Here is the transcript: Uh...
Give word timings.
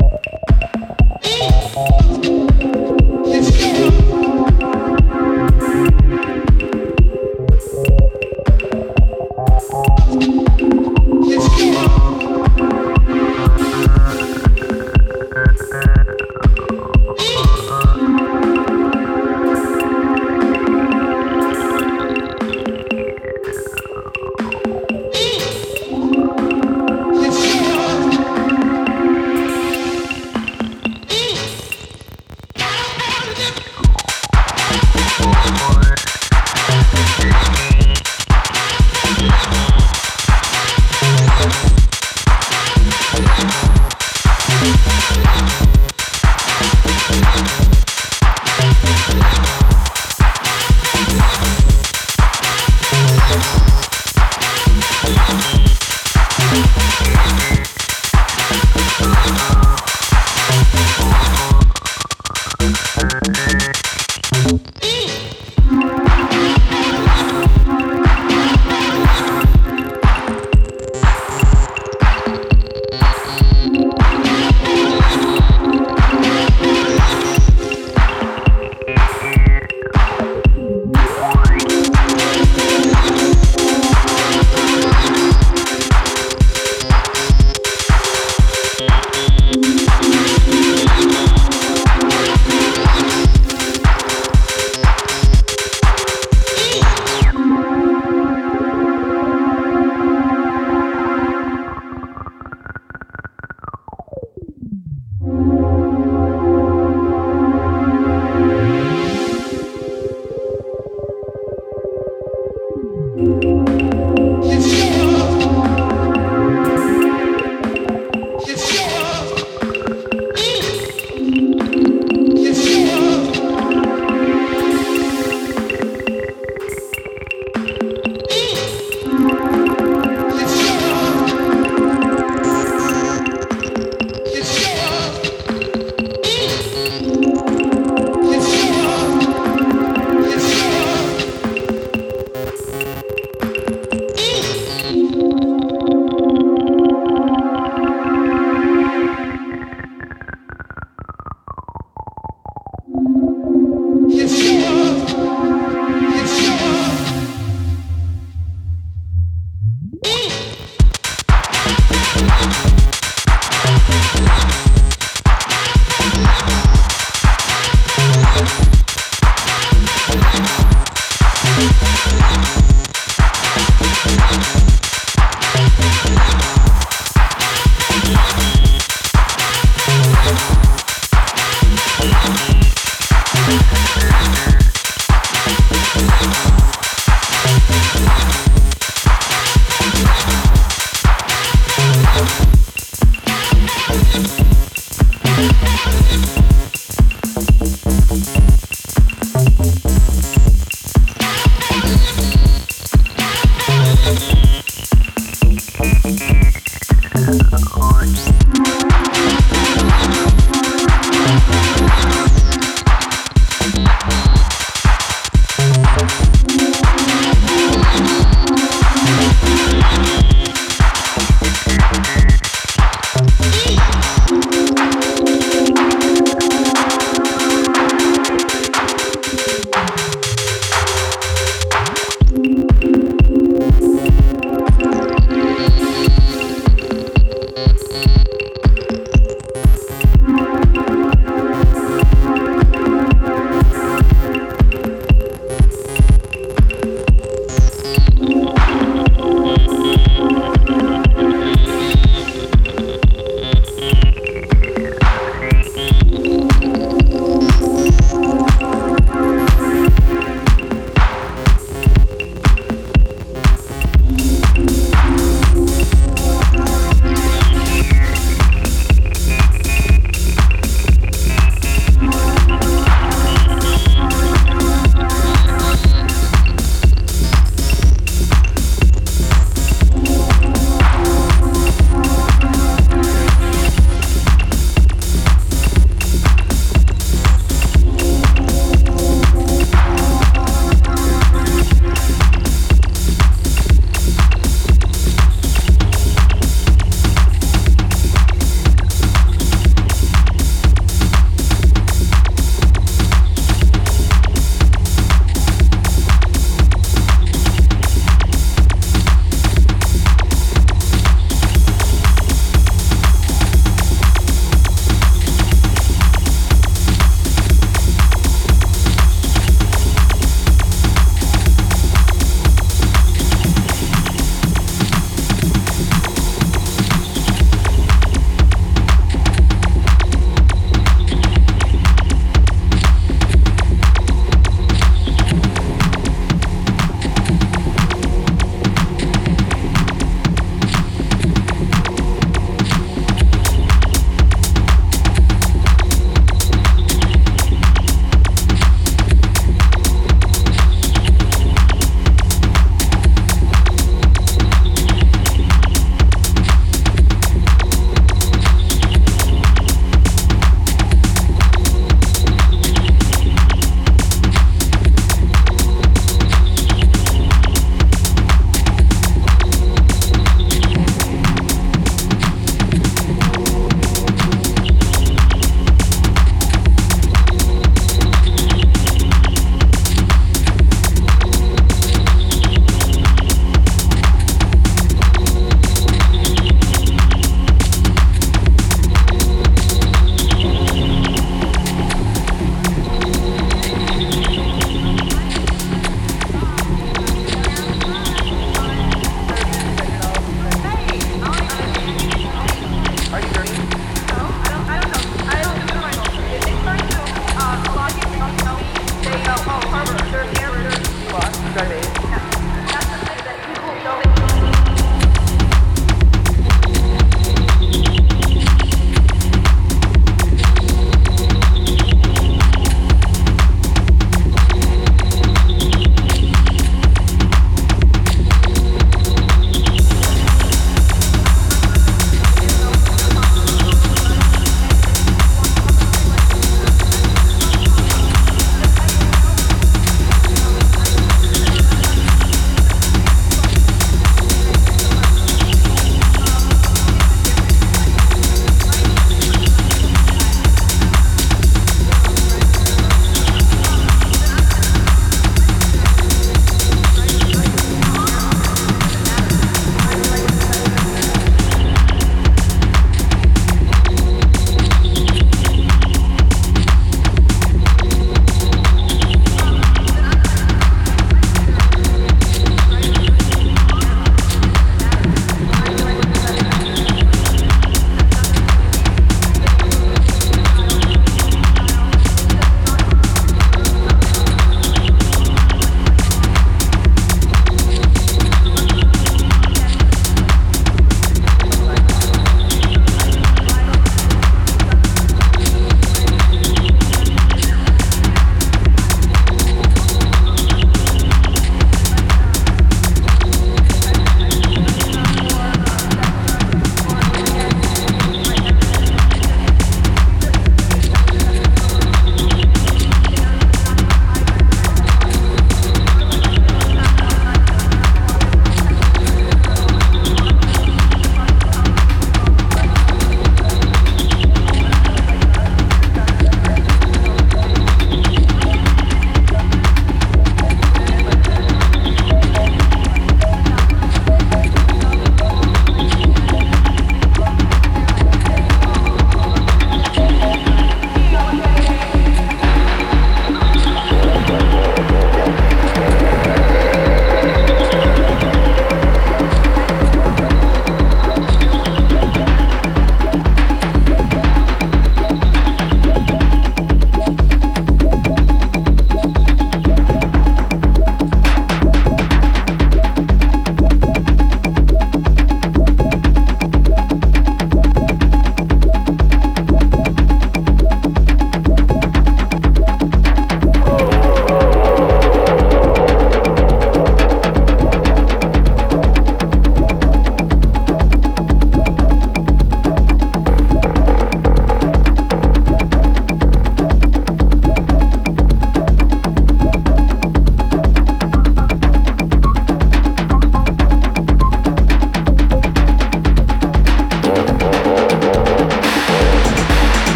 Uh... 0.00 0.27